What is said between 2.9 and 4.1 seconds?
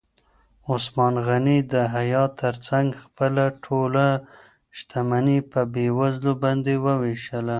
خپله ټوله